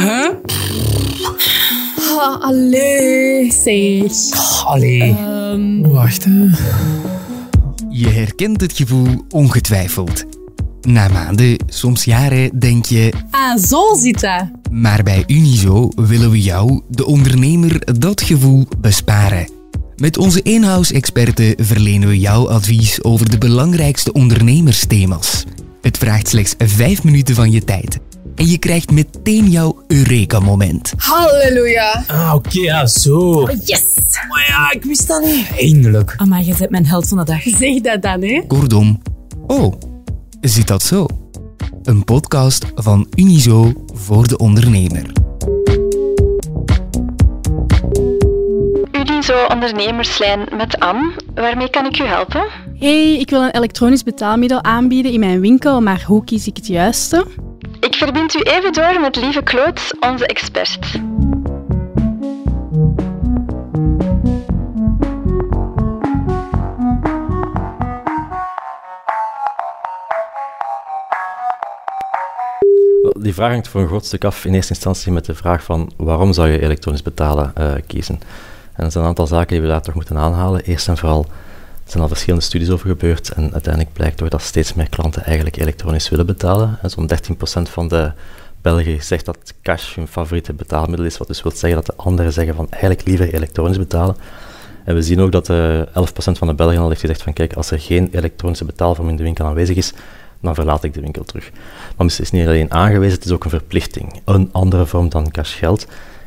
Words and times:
Huh? 0.00 0.28
Ah, 2.18 2.40
allee. 2.42 3.52
Zeg. 3.52 4.64
Allee. 4.66 5.00
Ehm, 5.02 5.80
Wacht, 5.80 6.24
hè. 6.24 6.48
Je 7.90 8.08
herkent 8.08 8.60
het 8.60 8.72
gevoel 8.72 9.24
ongetwijfeld. 9.30 10.24
Na 10.80 11.08
maanden, 11.08 11.56
soms 11.66 12.04
jaren, 12.04 12.58
denk 12.58 12.84
je... 12.84 13.12
ah, 13.30 13.58
zo 13.58 13.94
zit 13.94 14.20
dat. 14.20 14.44
Maar 14.70 15.02
bij 15.02 15.24
Unizo 15.26 15.88
willen 15.94 16.30
we 16.30 16.40
jou, 16.42 16.80
de 16.88 17.06
ondernemer, 17.06 17.98
dat 17.98 18.20
gevoel 18.20 18.66
besparen. 18.80 19.48
Met 19.96 20.18
onze 20.18 20.42
in-house-experten 20.42 21.54
verlenen 21.56 22.08
we 22.08 22.18
jou 22.18 22.48
advies 22.48 23.02
over 23.02 23.30
de 23.30 23.38
belangrijkste 23.38 24.12
ondernemersthema's. 24.12 25.44
Het 25.82 25.98
vraagt 25.98 26.28
slechts 26.28 26.54
5 26.58 27.04
minuten 27.04 27.34
van 27.34 27.50
je 27.50 27.64
tijd. 27.64 27.98
En 28.40 28.46
je 28.46 28.58
krijgt 28.58 28.90
meteen 28.90 29.50
jouw 29.50 29.82
Eureka-moment. 29.86 30.92
Halleluja. 30.96 32.04
Ah, 32.06 32.32
oké, 32.34 32.60
ja, 32.60 32.86
zo. 32.86 33.48
Yes. 33.64 33.84
Maar 34.28 34.44
ja, 34.48 34.72
ik 34.72 34.84
wist 34.84 35.08
dat 35.08 35.22
niet. 35.24 35.46
Eindelijk. 35.58 36.14
Amai, 36.16 36.46
je 36.46 36.54
bent 36.58 36.70
mijn 36.70 36.86
held 36.86 37.08
van 37.08 37.18
de 37.18 37.24
dag. 37.24 37.42
Zeg 37.42 37.80
dat 37.80 38.02
dan, 38.02 38.22
hè. 38.22 38.42
Kortom, 38.46 39.02
oh, 39.46 39.74
zit 40.40 40.66
dat 40.66 40.82
zo? 40.82 41.06
Een 41.82 42.04
podcast 42.04 42.64
van 42.74 43.06
Unizo 43.14 43.72
voor 43.94 44.28
de 44.28 44.38
ondernemer. 44.38 45.12
Unizo 48.92 49.46
ondernemerslijn 49.52 50.48
met 50.56 50.78
Anne. 50.78 51.12
Waarmee 51.34 51.70
kan 51.70 51.86
ik 51.86 51.98
u 51.98 52.04
helpen? 52.04 52.46
Hey, 52.78 53.18
ik 53.18 53.30
wil 53.30 53.42
een 53.42 53.54
elektronisch 53.54 54.02
betaalmiddel 54.02 54.62
aanbieden 54.62 55.12
in 55.12 55.20
mijn 55.20 55.40
winkel, 55.40 55.80
maar 55.80 56.04
hoe 56.06 56.24
kies 56.24 56.46
ik 56.46 56.56
het 56.56 56.66
juiste? 56.66 57.26
Ik 57.80 57.94
verbind 57.94 58.34
u 58.34 58.40
even 58.40 58.72
door 58.72 59.00
met 59.00 59.16
lieve 59.16 59.42
Claude, 59.42 59.80
onze 60.00 60.26
expert. 60.26 60.92
Die 73.18 73.34
vraag 73.34 73.50
hangt 73.50 73.68
voor 73.68 73.80
een 73.80 73.86
groot 73.86 74.04
stuk 74.04 74.24
af 74.24 74.44
in 74.44 74.54
eerste 74.54 74.74
instantie 74.74 75.12
met 75.12 75.24
de 75.24 75.34
vraag 75.34 75.64
van 75.64 75.90
waarom 75.96 76.32
zou 76.32 76.48
je 76.48 76.62
elektronisch 76.62 77.02
betalen 77.02 77.52
eh, 77.54 77.72
kiezen. 77.86 78.20
En 78.72 78.84
er 78.84 78.90
zijn 78.90 79.04
een 79.04 79.10
aantal 79.10 79.26
zaken 79.26 79.48
die 79.48 79.60
we 79.60 79.66
daar 79.66 79.82
toch 79.82 79.94
moeten 79.94 80.16
aanhalen. 80.16 80.62
Eerst 80.62 80.88
en 80.88 80.96
vooral 80.96 81.26
zijn 81.90 82.02
al 82.02 82.08
verschillende 82.08 82.44
studies 82.44 82.70
over 82.70 82.88
gebeurd 82.88 83.28
en 83.28 83.52
uiteindelijk 83.52 83.94
blijkt 83.94 84.16
toch 84.16 84.28
dat 84.28 84.42
steeds 84.42 84.74
meer 84.74 84.88
klanten 84.88 85.24
eigenlijk 85.24 85.56
elektronisch 85.56 86.08
willen 86.08 86.26
betalen. 86.26 86.78
En 86.82 86.90
zo'n 86.90 87.10
13% 87.68 87.70
van 87.70 87.88
de 87.88 88.12
Belgen 88.62 89.02
zegt 89.02 89.24
dat 89.24 89.54
cash 89.62 89.94
hun 89.94 90.08
favoriete 90.08 90.52
betaalmiddel 90.52 91.06
is, 91.06 91.18
wat 91.18 91.26
dus 91.26 91.42
wil 91.42 91.52
zeggen 91.52 91.84
dat 91.84 91.96
de 91.96 92.02
anderen 92.02 92.32
zeggen 92.32 92.54
van 92.54 92.66
eigenlijk 92.70 93.06
liever 93.06 93.34
elektronisch 93.34 93.78
betalen. 93.78 94.16
En 94.84 94.94
we 94.94 95.02
zien 95.02 95.20
ook 95.20 95.32
dat 95.32 95.48
eh 95.48 95.80
11% 95.80 95.82
van 96.14 96.46
de 96.46 96.54
Belgen 96.54 96.78
al 96.78 96.88
heeft 96.88 97.00
gezegd 97.00 97.22
van 97.22 97.32
kijk, 97.32 97.52
als 97.52 97.70
er 97.70 97.80
geen 97.80 98.08
elektronische 98.12 98.64
betaalvorm 98.64 99.08
in 99.08 99.16
de 99.16 99.22
winkel 99.22 99.46
aanwezig 99.46 99.76
is, 99.76 99.92
dan 100.40 100.54
verlaat 100.54 100.84
ik 100.84 100.94
de 100.94 101.00
winkel 101.00 101.24
terug. 101.24 101.50
Maar 101.96 102.06
het 102.06 102.18
is 102.20 102.30
niet 102.30 102.46
alleen 102.46 102.72
aangewezen, 102.72 103.14
het 103.14 103.24
is 103.24 103.32
ook 103.32 103.44
een 103.44 103.50
verplichting. 103.50 104.20
Een 104.24 104.48
andere 104.52 104.86
vorm 104.86 105.08
dan 105.08 105.30
cashgeld. 105.30 105.86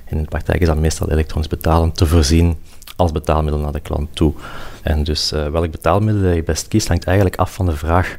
In 0.10 0.18
de 0.22 0.28
praktijk 0.28 0.62
is 0.62 0.68
dat 0.68 0.78
meestal 0.78 1.12
elektronisch 1.12 1.48
betalen 1.48 1.92
te 1.92 2.06
voorzien 2.06 2.58
als 3.04 3.12
betaalmiddel 3.12 3.62
naar 3.62 3.72
de 3.72 3.80
klant 3.80 4.16
toe. 4.16 4.34
En 4.82 5.04
dus 5.04 5.32
eh, 5.32 5.48
welk 5.48 5.72
betaalmiddel 5.72 6.32
je 6.32 6.44
best 6.44 6.68
kiest, 6.68 6.88
hangt 6.88 7.04
eigenlijk 7.04 7.36
af 7.36 7.54
van 7.54 7.66
de 7.66 7.76
vraag 7.76 8.18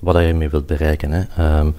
wat 0.00 0.14
je 0.14 0.20
ermee 0.20 0.48
wilt 0.48 0.66
bereiken. 0.66 1.10
Hè. 1.10 1.22
Ehm, 1.36 1.70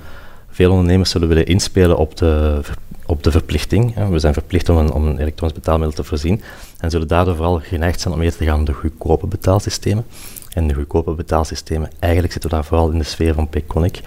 veel 0.50 0.72
ondernemers 0.72 1.10
zullen 1.10 1.28
willen 1.28 1.46
inspelen 1.46 1.98
op 1.98 2.18
de, 2.18 2.62
op 3.06 3.24
de 3.24 3.32
verplichting. 3.32 3.94
hè. 3.94 4.10
We 4.10 4.20
zijn 4.20 4.34
verplicht 4.34 4.70
om 4.70 4.78
een, 4.78 4.92
om 4.92 5.08
een 5.08 5.20
elektronisch 5.20 5.56
betaalmiddel 5.56 5.96
te 5.96 6.04
voorzien 6.04 6.42
en 6.80 6.90
zullen 6.90 7.08
daardoor 7.08 7.36
vooral 7.36 7.60
geneigd 7.60 8.02
zijn 8.02 8.14
om 8.14 8.22
eerder 8.22 8.38
te 8.38 8.46
gaan 8.46 8.56
naar 8.56 8.66
de 8.66 8.74
goedkope 8.74 9.28
betaalsystemen. 9.28 10.06
En 10.54 10.68
de 10.68 10.74
goedkope 10.74 11.12
betaalsystemen, 11.12 11.90
eigenlijk 12.00 12.34
zitten 12.34 12.50
we 12.50 12.56
daar 12.56 12.66
vooral 12.66 12.90
in 12.90 12.98
de 12.98 13.04
sfeer 13.04 13.34
van 13.34 13.50
Payconic. 13.50 14.00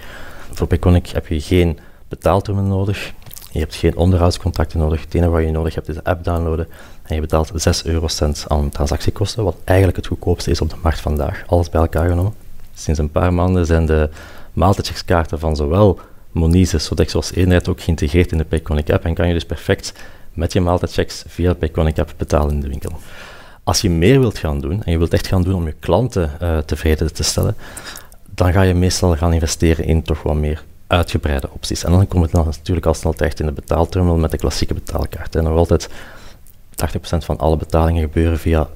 Voor 0.51 0.67
Payconic 0.67 1.07
heb 1.07 1.27
je 1.27 1.41
geen 1.41 1.79
betaaltermen 2.07 2.67
nodig, 2.67 3.13
je 3.51 3.59
hebt 3.59 3.75
geen 3.75 3.97
onderhoudscontracten 3.97 4.79
nodig. 4.79 5.01
Het 5.01 5.13
enige 5.13 5.29
wat 5.29 5.41
je 5.41 5.51
nodig 5.51 5.75
hebt 5.75 5.87
is 5.87 5.95
de 5.95 6.03
app 6.03 6.23
downloaden 6.23 6.67
en 7.03 7.15
je 7.15 7.21
betaalt 7.21 7.51
6 7.53 7.85
eurocent 7.85 8.45
aan 8.47 8.69
transactiekosten, 8.69 9.43
wat 9.43 9.55
eigenlijk 9.63 9.97
het 9.97 10.07
goedkoopste 10.07 10.51
is 10.51 10.61
op 10.61 10.69
de 10.69 10.75
markt 10.81 10.99
vandaag, 10.99 11.43
alles 11.47 11.69
bij 11.69 11.81
elkaar 11.81 12.09
genomen. 12.09 12.33
Sinds 12.73 12.99
een 12.99 13.11
paar 13.11 13.33
maanden 13.33 13.65
zijn 13.65 13.85
de 13.85 14.09
maaltijdcheckskaarten 14.53 15.39
van 15.39 15.55
zowel 15.55 15.99
Monize, 16.31 16.77
Sodexo 16.77 17.17
als 17.17 17.33
Eenheid 17.33 17.67
ook 17.69 17.81
geïntegreerd 17.81 18.31
in 18.31 18.37
de 18.37 18.45
Payconic 18.45 18.91
app 18.91 19.05
en 19.05 19.13
kan 19.13 19.27
je 19.27 19.33
dus 19.33 19.45
perfect 19.45 19.93
met 20.33 20.53
je 20.53 20.61
maaltijdchecks 20.61 21.23
via 21.27 21.49
de 21.49 21.55
Payconic 21.55 21.99
app 21.99 22.13
betalen 22.17 22.53
in 22.53 22.61
de 22.61 22.67
winkel. 22.67 22.91
Als 23.63 23.81
je 23.81 23.89
meer 23.89 24.19
wilt 24.19 24.37
gaan 24.37 24.59
doen, 24.59 24.83
en 24.83 24.91
je 24.91 24.97
wilt 24.97 25.13
echt 25.13 25.27
gaan 25.27 25.43
doen 25.43 25.53
om 25.53 25.65
je 25.65 25.75
klanten 25.79 26.31
eh, 26.39 26.57
tevreden 26.57 27.13
te 27.13 27.23
stellen, 27.23 27.55
dan 28.35 28.53
ga 28.53 28.61
je 28.61 28.73
meestal 28.73 29.15
gaan 29.15 29.33
investeren 29.33 29.85
in 29.85 30.01
toch 30.01 30.23
wat 30.23 30.35
meer 30.35 30.63
uitgebreide 30.89 31.49
opties. 31.51 31.83
En 31.83 31.91
dan 31.91 32.07
komt 32.07 32.23
het 32.23 32.31
dan 32.31 32.45
natuurlijk 32.45 32.85
al 32.85 32.93
snel 32.93 33.13
terecht 33.13 33.39
in 33.39 33.45
de 33.45 33.51
betaalterminal 33.51 34.17
met 34.17 34.31
de 34.31 34.37
klassieke 34.37 34.73
betaalkaart. 34.73 35.35
En 35.35 35.43
nog 35.43 35.57
altijd 35.57 35.89
80% 35.89 35.91
van 37.17 37.37
alle 37.37 37.57
betalingen 37.57 38.01
gebeuren 38.01 38.39
via 38.39 38.67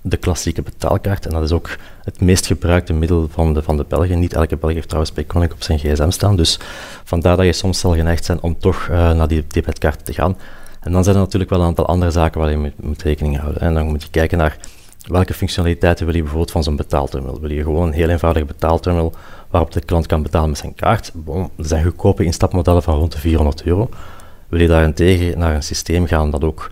de 0.00 0.16
klassieke 0.16 0.62
betaalkaart. 0.62 1.26
En 1.26 1.32
dat 1.32 1.42
is 1.42 1.52
ook 1.52 1.76
het 2.04 2.20
meest 2.20 2.46
gebruikte 2.46 2.92
middel 2.92 3.28
van 3.30 3.54
de, 3.54 3.62
van 3.62 3.76
de 3.76 3.84
Belgen. 3.88 4.18
Niet 4.18 4.32
elke 4.32 4.56
Belg 4.56 4.72
heeft 4.72 4.86
trouwens 4.86 5.12
Payconic 5.14 5.52
op 5.52 5.62
zijn 5.62 5.78
gsm 5.78 6.10
staan. 6.10 6.36
Dus 6.36 6.58
vandaar 7.04 7.36
dat 7.36 7.46
je 7.46 7.52
soms 7.52 7.80
zal 7.80 7.94
geneigd 7.94 8.24
zijn 8.24 8.42
om 8.42 8.58
toch 8.58 8.88
eh, 8.90 9.12
naar 9.12 9.28
die 9.28 9.44
debetkaart 9.48 10.04
te 10.04 10.12
gaan. 10.12 10.36
En 10.80 10.92
dan 10.92 11.04
zijn 11.04 11.16
er 11.16 11.22
natuurlijk 11.22 11.50
wel 11.50 11.60
een 11.60 11.66
aantal 11.66 11.86
andere 11.86 12.10
zaken 12.10 12.40
waar 12.40 12.50
je 12.50 12.72
moet 12.76 13.02
rekening 13.02 13.38
houden. 13.38 13.60
En 13.60 13.74
dan 13.74 13.86
moet 13.86 14.02
je 14.02 14.10
kijken 14.10 14.38
naar 14.38 14.56
welke 15.08 15.34
functionaliteiten 15.34 16.06
wil 16.06 16.14
je 16.14 16.20
bijvoorbeeld 16.20 16.50
van 16.50 16.62
zo'n 16.62 16.76
betaalterminal. 16.76 17.40
Wil 17.40 17.50
je 17.50 17.62
gewoon 17.62 17.86
een 17.86 17.92
heel 17.92 18.08
eenvoudige 18.08 18.44
betaalterminal 18.44 19.12
waarop 19.50 19.72
de 19.72 19.80
klant 19.80 20.06
kan 20.06 20.22
betalen 20.22 20.48
met 20.48 20.58
zijn 20.58 20.74
kaart? 20.74 21.10
Bon, 21.14 21.50
er 21.56 21.66
zijn 21.66 21.84
goedkope 21.84 22.24
instapmodellen 22.24 22.82
van 22.82 22.94
rond 22.98 23.12
de 23.12 23.18
400 23.18 23.62
euro. 23.62 23.88
Wil 24.48 24.60
je 24.60 24.68
daarentegen 24.68 25.38
naar 25.38 25.54
een 25.54 25.62
systeem 25.62 26.06
gaan 26.06 26.30
dat 26.30 26.44
ook 26.44 26.70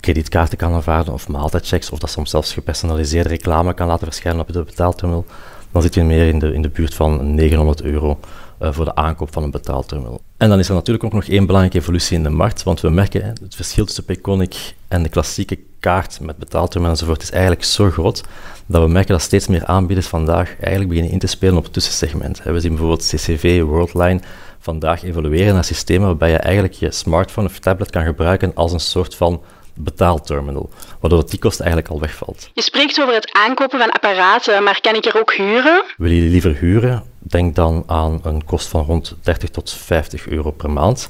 kredietkaarten 0.00 0.58
kan 0.58 0.72
aanvaarden 0.72 1.12
of 1.12 1.28
maaltijdchecks, 1.28 1.90
of 1.90 1.98
dat 1.98 2.10
soms 2.10 2.30
zelfs 2.30 2.52
gepersonaliseerde 2.52 3.28
reclame 3.28 3.74
kan 3.74 3.86
laten 3.86 4.06
verschijnen 4.06 4.40
op 4.40 4.52
de 4.52 4.62
betaalterminal, 4.62 5.24
dan 5.72 5.82
zit 5.82 5.94
je 5.94 6.02
meer 6.02 6.28
in 6.28 6.38
de, 6.38 6.52
in 6.52 6.62
de 6.62 6.68
buurt 6.68 6.94
van 6.94 7.34
900 7.34 7.82
euro 7.82 8.18
eh, 8.58 8.72
voor 8.72 8.84
de 8.84 8.94
aankoop 8.94 9.32
van 9.32 9.42
een 9.42 9.50
betaalterminal. 9.50 10.20
En 10.36 10.48
dan 10.48 10.58
is 10.58 10.68
er 10.68 10.74
natuurlijk 10.74 11.04
ook 11.04 11.12
nog 11.12 11.24
één 11.24 11.46
belangrijke 11.46 11.78
evolutie 11.78 12.16
in 12.16 12.22
de 12.22 12.30
markt, 12.30 12.62
want 12.62 12.80
we 12.80 12.90
merken 12.90 13.24
het 13.42 13.54
verschil 13.54 13.84
tussen 13.84 14.04
Payconic 14.04 14.74
en 14.88 15.02
de 15.02 15.08
klassieke 15.08 15.58
kaart 15.80 16.20
met 16.20 16.36
betaalterminal 16.36 16.94
enzovoort 16.94 17.22
is 17.22 17.30
eigenlijk 17.30 17.64
zo 17.64 17.90
groot 17.90 18.22
dat 18.66 18.82
we 18.82 18.88
merken 18.88 19.12
dat 19.12 19.22
steeds 19.22 19.46
meer 19.46 19.64
aanbieders 19.64 20.06
vandaag 20.06 20.48
eigenlijk 20.48 20.88
beginnen 20.88 21.12
in 21.12 21.18
te 21.18 21.26
spelen 21.26 21.56
op 21.56 21.64
het 21.64 21.72
tussensegment. 21.72 22.42
We 22.42 22.60
zien 22.60 22.70
bijvoorbeeld 22.70 23.06
CCV, 23.14 23.62
Worldline 23.62 24.20
vandaag 24.58 25.04
evolueren 25.04 25.54
naar 25.54 25.64
systemen 25.64 26.06
waarbij 26.06 26.30
je 26.30 26.36
eigenlijk 26.36 26.74
je 26.74 26.92
smartphone 26.92 27.46
of 27.46 27.58
tablet 27.58 27.90
kan 27.90 28.04
gebruiken 28.04 28.52
als 28.54 28.72
een 28.72 28.80
soort 28.80 29.14
van 29.14 29.42
betaalterminal, 29.74 30.70
waardoor 31.00 31.30
die 31.30 31.38
kost 31.38 31.60
eigenlijk 31.60 31.90
al 31.90 32.00
wegvalt. 32.00 32.50
Je 32.54 32.62
spreekt 32.62 33.00
over 33.00 33.14
het 33.14 33.32
aankopen 33.32 33.78
van 33.78 33.90
apparaten, 33.90 34.62
maar 34.62 34.80
kan 34.80 34.94
ik 34.94 35.04
er 35.04 35.20
ook 35.20 35.32
huren? 35.32 35.84
Wil 35.96 36.10
je 36.10 36.30
liever 36.30 36.56
huren? 36.56 37.02
Denk 37.18 37.54
dan 37.54 37.84
aan 37.86 38.20
een 38.22 38.44
kost 38.44 38.68
van 38.68 38.84
rond 38.84 39.16
30 39.22 39.50
tot 39.50 39.70
50 39.70 40.28
euro 40.28 40.50
per 40.50 40.70
maand. 40.70 41.08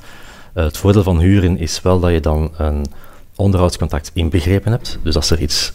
Eh, 0.55 0.65
het 0.65 0.77
voordeel 0.77 1.03
van 1.03 1.19
huren 1.19 1.59
is 1.59 1.83
wel 1.83 2.01
dat 2.01 2.11
je 2.11 2.21
dan 2.21 2.51
een 2.57 2.87
onderhoudscontract 3.39 4.11
inbegrepen 4.15 4.71
hebt. 4.73 4.99
Dus 5.03 5.17
als 5.17 5.31
er 5.31 5.41
iets 5.41 5.73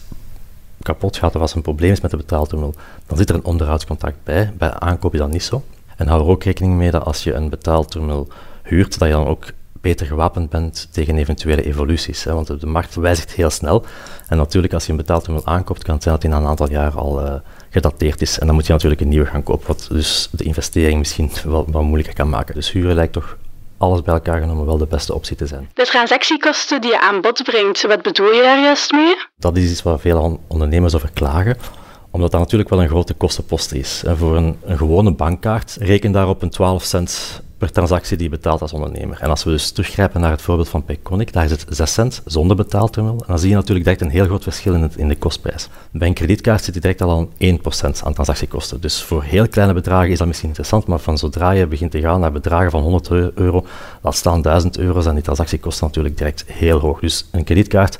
kapot 0.82 1.16
gaat 1.16 1.34
of 1.34 1.40
als 1.40 1.50
er 1.50 1.56
een 1.56 1.62
probleem 1.62 1.92
is 1.92 2.00
met 2.00 2.10
de 2.10 2.16
betaalterminal, 2.16 2.74
dan 3.06 3.18
zit 3.18 3.28
er 3.28 3.34
een 3.34 3.44
onderhoudscontract 3.44 4.16
bij. 4.24 4.52
Bij 4.58 4.70
aankoop 4.72 5.12
is 5.12 5.18
dat 5.18 5.30
niet 5.30 5.42
zo. 5.42 5.62
En 5.96 6.06
hou 6.08 6.20
er 6.22 6.28
ook 6.28 6.44
rekening 6.44 6.74
mee 6.74 6.90
dat 6.90 7.04
als 7.04 7.24
je 7.24 7.32
een 7.32 7.48
betaalterminal 7.50 8.28
huurt, 8.62 8.98
dat 8.98 9.08
je 9.08 9.14
dan 9.14 9.26
ook 9.26 9.44
beter 9.80 10.06
gewapend 10.06 10.50
bent 10.50 10.88
tegen 10.90 11.16
eventuele 11.18 11.62
evoluties. 11.62 12.24
Hè, 12.24 12.32
want 12.34 12.60
de- 12.60 12.66
markt 12.66 12.94
wijzigt 12.94 13.32
heel 13.32 13.50
snel. 13.50 13.84
En 14.28 14.36
natuurlijk, 14.36 14.72
als 14.72 14.84
je 14.84 14.90
een 14.90 14.96
betaalterminal 14.96 15.46
aankoopt, 15.46 15.82
kan 15.84 15.94
het 15.94 16.02
zijn 16.02 16.14
dat 16.14 16.24
die 16.24 16.32
na 16.32 16.38
een 16.40 16.46
aantal 16.48 16.70
jaar 16.70 16.92
al 16.92 17.20
eh, 17.26 17.34
gedateerd 17.70 18.20
is. 18.22 18.38
En 18.38 18.46
dan 18.46 18.54
moet 18.54 18.66
je 18.66 18.72
natuurlijk 18.72 19.00
een 19.00 19.08
nieuwe 19.08 19.26
gaan 19.26 19.42
kopen, 19.42 19.66
wat 19.66 19.86
dus 19.90 20.28
de 20.32 20.44
investering 20.44 20.98
misschien 20.98 21.30
wel, 21.44 21.66
wel 21.72 21.82
moeilijker 21.82 22.14
kan 22.14 22.28
maken. 22.28 22.54
Dus 22.54 22.72
huren 22.72 22.94
lijkt 22.94 23.12
toch 23.12 23.36
alles 23.78 24.02
bij 24.02 24.14
elkaar 24.14 24.40
genomen 24.40 24.66
wel 24.66 24.78
de 24.78 24.86
beste 24.86 25.14
optie 25.14 25.36
te 25.36 25.46
zijn. 25.46 25.70
De 25.74 25.84
transactiekosten 25.84 26.80
die 26.80 26.90
je 26.90 27.00
aan 27.00 27.20
bod 27.20 27.42
brengt, 27.42 27.82
wat 27.86 28.02
bedoel 28.02 28.32
je 28.32 28.42
daar 28.42 28.60
juist 28.60 28.92
mee? 28.92 29.14
Dat 29.36 29.56
is 29.56 29.70
iets 29.70 29.82
waar 29.82 29.98
veel 29.98 30.20
on- 30.20 30.40
ondernemers 30.48 30.94
over 30.94 31.10
klagen, 31.12 31.56
omdat 32.10 32.30
dat 32.30 32.40
natuurlijk 32.40 32.70
wel 32.70 32.82
een 32.82 32.88
grote 32.88 33.14
kostenpost 33.14 33.72
is. 33.72 34.02
En 34.06 34.16
voor 34.16 34.36
een, 34.36 34.58
een 34.64 34.76
gewone 34.78 35.14
bankkaart, 35.14 35.76
reken 35.80 36.12
daarop 36.12 36.42
een 36.42 36.50
12 36.50 36.82
cent 36.82 37.42
per 37.58 37.72
transactie 37.72 38.16
die 38.16 38.30
je 38.30 38.36
betaalt 38.36 38.60
als 38.60 38.72
ondernemer. 38.72 39.18
En 39.20 39.30
als 39.30 39.44
we 39.44 39.50
dus 39.50 39.70
teruggrijpen 39.70 40.20
naar 40.20 40.30
het 40.30 40.42
voorbeeld 40.42 40.68
van 40.68 40.84
Payconic, 40.84 41.32
daar 41.32 41.44
is 41.44 41.50
het 41.50 41.64
6 41.68 41.92
cent 41.92 42.22
zonder 42.24 42.56
betaalterminal. 42.56 43.20
En 43.20 43.26
dan 43.26 43.38
zie 43.38 43.48
je 43.48 43.54
natuurlijk 43.54 43.84
direct 43.84 44.02
een 44.02 44.10
heel 44.10 44.24
groot 44.24 44.42
verschil 44.42 44.74
in, 44.74 44.90
in 44.96 45.08
de 45.08 45.16
kostprijs. 45.16 45.68
Bij 45.90 46.08
een 46.08 46.14
kredietkaart 46.14 46.64
zit 46.64 46.74
je 46.74 46.80
direct 46.80 47.02
al 47.02 47.10
aan 47.10 47.28
1% 47.58 48.02
aan 48.04 48.14
transactiekosten. 48.14 48.80
Dus 48.80 49.02
voor 49.02 49.22
heel 49.22 49.48
kleine 49.48 49.74
bedragen 49.74 50.10
is 50.10 50.18
dat 50.18 50.26
misschien 50.26 50.48
interessant, 50.48 50.86
maar 50.86 50.98
van 50.98 51.18
zodra 51.18 51.50
je 51.50 51.66
begint 51.66 51.90
te 51.90 52.00
gaan 52.00 52.20
naar 52.20 52.32
bedragen 52.32 52.70
van 52.70 52.82
100 52.82 53.10
euro, 53.34 53.66
laat 54.02 54.16
staan 54.16 54.42
1000 54.42 54.78
euro, 54.78 55.00
zijn 55.00 55.14
die 55.14 55.24
transactiekosten 55.24 55.86
natuurlijk 55.86 56.18
direct 56.18 56.44
heel 56.46 56.78
hoog. 56.78 57.00
Dus 57.00 57.28
een 57.30 57.44
kredietkaart 57.44 57.98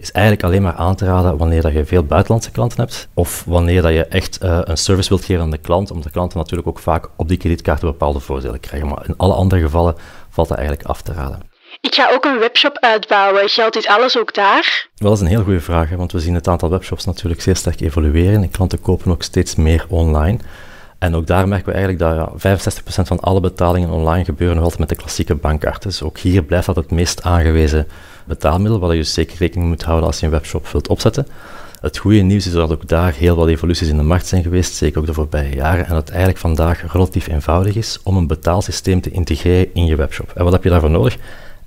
is 0.00 0.12
eigenlijk 0.12 0.44
alleen 0.44 0.62
maar 0.62 0.74
aan 0.74 0.96
te 0.96 1.04
raden 1.04 1.36
wanneer 1.36 1.62
dat 1.62 1.72
je 1.72 1.84
veel 1.84 2.04
buitenlandse 2.04 2.50
klanten 2.50 2.80
hebt 2.80 3.08
of 3.14 3.44
wanneer 3.46 3.82
dat 3.82 3.92
je 3.92 4.04
echt 4.04 4.42
uh, 4.42 4.58
een 4.62 4.76
service 4.76 5.08
wilt 5.08 5.24
geven 5.24 5.42
aan 5.42 5.50
de 5.50 5.58
klant, 5.58 5.90
omdat 5.90 6.04
de 6.04 6.12
klanten 6.12 6.38
natuurlijk 6.38 6.68
ook 6.68 6.78
vaak 6.78 7.08
op 7.16 7.28
die 7.28 7.36
kredietkaarten 7.36 7.88
bepaalde 7.88 8.20
voordelen 8.20 8.60
krijgen. 8.60 8.88
Maar 8.88 9.04
in 9.06 9.14
alle 9.16 9.34
andere 9.34 9.60
gevallen 9.60 9.94
valt 10.30 10.48
dat 10.48 10.58
eigenlijk 10.58 10.88
af 10.88 11.02
te 11.02 11.12
raden. 11.12 11.48
Ik 11.80 11.94
ga 11.94 12.10
ook 12.12 12.24
een 12.24 12.38
webshop 12.38 12.78
uitbouwen. 12.78 13.48
Geldt 13.48 13.74
dit 13.74 13.86
alles 13.86 14.18
ook 14.18 14.34
daar? 14.34 14.88
Wel, 14.96 15.08
dat 15.08 15.18
is 15.18 15.24
een 15.24 15.30
heel 15.30 15.44
goede 15.44 15.60
vraag, 15.60 15.88
hè, 15.88 15.96
want 15.96 16.12
we 16.12 16.20
zien 16.20 16.34
het 16.34 16.48
aantal 16.48 16.70
webshops 16.70 17.04
natuurlijk 17.04 17.40
zeer 17.40 17.56
sterk 17.56 17.80
evolueren 17.80 18.42
en 18.42 18.50
klanten 18.50 18.80
kopen 18.80 19.10
ook 19.10 19.22
steeds 19.22 19.54
meer 19.54 19.86
online. 19.88 20.38
En 21.00 21.14
ook 21.14 21.26
daar 21.26 21.48
merken 21.48 21.66
we 21.66 21.78
eigenlijk 21.78 22.02
dat 22.02 22.42
ja, 22.42 22.58
65% 22.58 23.06
van 23.06 23.20
alle 23.20 23.40
betalingen 23.40 23.90
online 23.90 24.24
gebeuren 24.24 24.54
nog 24.54 24.64
altijd 24.64 24.80
met 24.80 24.88
de 24.88 24.96
klassieke 24.96 25.34
bankkaart. 25.34 25.82
Dus 25.82 26.02
ook 26.02 26.18
hier 26.18 26.42
blijft 26.42 26.66
dat 26.66 26.76
het 26.76 26.90
meest 26.90 27.22
aangewezen 27.22 27.86
betaalmiddel, 28.24 28.80
waar 28.80 28.90
je 28.90 28.96
dus 28.96 29.12
zeker 29.12 29.36
rekening 29.38 29.68
moet 29.68 29.82
houden 29.82 30.06
als 30.06 30.20
je 30.20 30.26
een 30.26 30.32
webshop 30.32 30.68
wilt 30.68 30.88
opzetten. 30.88 31.26
Het 31.80 31.98
goede 31.98 32.20
nieuws 32.20 32.46
is 32.46 32.52
dat 32.52 32.72
ook 32.72 32.88
daar 32.88 33.12
heel 33.12 33.36
wat 33.36 33.48
evoluties 33.48 33.88
in 33.88 33.96
de 33.96 34.02
markt 34.02 34.26
zijn 34.26 34.42
geweest, 34.42 34.74
zeker 34.74 35.00
ook 35.00 35.06
de 35.06 35.14
voorbije 35.14 35.54
jaren, 35.54 35.84
en 35.84 35.90
dat 35.90 35.98
het 35.98 36.08
eigenlijk 36.08 36.38
vandaag 36.38 36.92
relatief 36.92 37.26
eenvoudig 37.26 37.76
is 37.76 37.98
om 38.02 38.16
een 38.16 38.26
betaalsysteem 38.26 39.00
te 39.00 39.10
integreren 39.10 39.74
in 39.74 39.86
je 39.86 39.96
webshop. 39.96 40.32
En 40.34 40.44
wat 40.44 40.52
heb 40.52 40.64
je 40.64 40.70
daarvoor 40.70 40.90
nodig? 40.90 41.16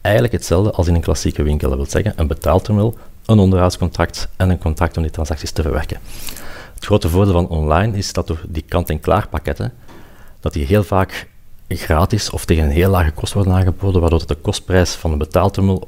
Eigenlijk 0.02 0.34
hetzelfde 0.34 0.72
als 0.72 0.88
in 0.88 0.96
een 0.96 1.02
klassieke 1.02 1.44
winkel. 1.44 1.70
Dat 1.70 1.78
wil 1.78 1.88
zeggen, 1.90 2.14
een 2.16 2.28
betaalterminal, 2.28 2.98
een 3.26 3.40
onderhoudscontract 3.40 4.28
en 4.36 4.50
een 4.50 4.58
contract 4.58 4.98
om 4.98 5.04
die 5.04 5.12
transacties 5.12 5.52
te 5.52 5.62
verwerken. 5.62 5.98
Het 6.84 6.92
grote 6.92 7.10
voordeel 7.10 7.34
van 7.34 7.48
online 7.48 7.98
is 7.98 8.14
dat 8.14 8.28
door 8.28 8.42
die 8.48 8.66
kant-en-klaar 8.68 9.28
pakketten, 9.28 9.74
dat 10.40 10.54
die 10.54 10.66
heel 10.66 10.84
vaak 10.84 11.28
gratis 11.68 12.30
of 12.30 12.46
tegen 12.46 12.64
een 12.64 12.70
heel 12.70 12.90
lage 12.90 13.12
kost 13.12 13.34
worden 13.34 13.54
aangeboden, 13.54 14.02
waardoor 14.02 14.28
de 14.28 14.36
kostprijs 14.36 14.94
van 14.94 15.12
een 15.12 15.18
betaalterminal 15.18 15.88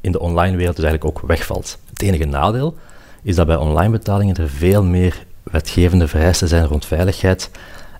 in 0.00 0.12
de 0.12 0.20
online 0.20 0.56
wereld 0.56 0.76
dus 0.76 0.84
eigenlijk 0.84 1.18
ook 1.18 1.28
wegvalt. 1.28 1.78
Het 1.90 2.02
enige 2.02 2.24
nadeel 2.24 2.76
is 3.22 3.36
dat 3.36 3.46
bij 3.46 3.56
online 3.56 3.90
betalingen 3.90 4.36
er 4.36 4.48
veel 4.48 4.84
meer 4.84 5.26
wetgevende 5.42 6.08
vereisten 6.08 6.48
zijn 6.48 6.66
rond 6.66 6.86
veiligheid 6.86 7.50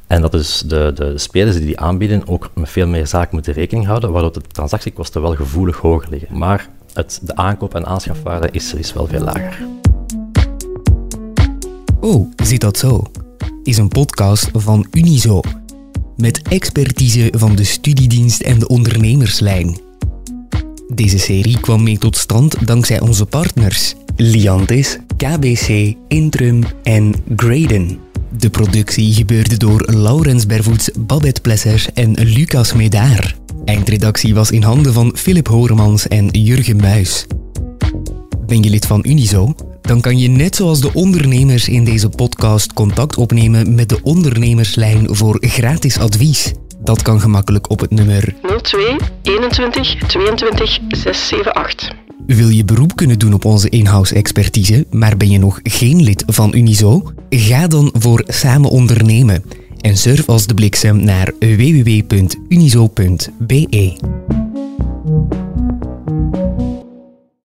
en 0.07 0.21
dat 0.21 0.33
dus 0.33 0.61
de, 0.61 0.93
de 0.95 1.19
spelers 1.19 1.57
die 1.57 1.67
die 1.67 1.81
aanbieden 1.81 2.29
ook 2.29 2.51
met 2.55 2.69
veel 2.69 2.87
meer 2.87 3.07
zaken 3.07 3.35
moeten 3.35 3.53
rekening 3.53 3.87
houden, 3.87 4.13
waardoor 4.13 4.33
de 4.33 4.41
transactiekosten 4.41 5.23
wel 5.23 5.35
gevoelig 5.35 5.77
hoger 5.77 6.11
liggen. 6.11 6.39
Maar 6.39 6.69
het, 6.93 7.21
de 7.23 7.37
aankoop- 7.37 7.75
en 7.75 7.87
aanschafwaarde 7.87 8.49
is, 8.51 8.75
is 8.75 8.93
wel 8.93 9.07
veel 9.07 9.21
lager. 9.21 9.59
Oh, 12.01 12.31
zit 12.43 12.61
dat 12.61 12.79
zo? 12.79 13.03
Is 13.63 13.77
een 13.77 13.89
podcast 13.89 14.51
van 14.53 14.87
Unizo. 14.93 15.41
Met 16.17 16.43
expertise 16.43 17.33
van 17.37 17.55
de 17.55 17.65
studiedienst 17.65 18.41
en 18.41 18.59
de 18.59 18.69
ondernemerslijn. 18.69 19.79
Deze 20.95 21.19
serie 21.19 21.61
kwam 21.61 21.83
mee 21.83 21.99
tot 21.99 22.17
stand 22.17 22.67
dankzij 22.67 23.01
onze 23.01 23.27
partners 23.27 23.95
Liantis, 24.17 24.99
KBC, 25.17 25.95
Intrum 26.09 26.63
en 26.83 27.15
Graden. 27.37 27.99
De 28.39 28.51
productie 28.51 29.13
gebeurde 29.13 29.57
door 29.57 29.93
Laurens 29.93 30.47
Bervoets, 30.47 30.91
Babette 30.99 31.41
Plesser 31.41 31.87
en 31.95 32.13
Lucas 32.13 32.73
Medaar. 32.73 33.37
Eindredactie 33.65 34.35
was 34.35 34.51
in 34.51 34.63
handen 34.63 34.93
van 34.93 35.17
Philip 35.17 35.49
Horemans 35.49 36.09
en 36.09 36.29
Jurgen 36.29 36.77
Muis. 36.77 37.27
Ben 38.47 38.63
je 38.63 38.71
lid 38.71 38.87
van 38.87 39.05
Unizo? 39.07 39.55
Dan 39.81 40.01
kan 40.01 40.19
je 40.19 40.29
net 40.29 40.57
zoals 40.57 40.81
de 40.81 40.95
ondernemers 40.95 41.69
in 41.69 41.85
deze 41.85 42.09
podcast 42.09 42.73
contact 42.73 43.17
opnemen 43.17 43.75
met 43.75 43.89
de 43.89 43.99
ondernemerslijn 44.03 45.15
voor 45.17 45.39
gratis 45.41 45.99
advies. 45.99 46.53
Dat 46.79 47.03
kan 47.03 47.21
gemakkelijk 47.21 47.71
op 47.71 47.81
het 47.81 47.91
nummer 47.91 48.35
02 48.63 48.97
21 49.23 49.95
22 50.07 50.79
678. 50.89 51.93
Wil 52.27 52.49
je 52.49 52.65
beroep 52.65 52.97
kunnen 52.97 53.19
doen 53.19 53.33
op 53.33 53.45
onze 53.45 53.69
in-house 53.69 54.15
expertise, 54.15 54.87
maar 54.91 55.17
ben 55.17 55.31
je 55.31 55.39
nog 55.39 55.61
geen 55.63 56.03
lid 56.03 56.25
van 56.27 56.55
Unizo? 56.55 57.13
Ga 57.31 57.67
dan 57.67 57.95
voor 57.99 58.25
Samen 58.27 58.71
Ondernemen 58.71 59.45
en 59.81 59.97
surf 59.97 60.29
als 60.29 60.47
de 60.47 60.55
bliksem 60.55 61.05
naar 61.05 61.33
www.unizo.be. 61.39 62.29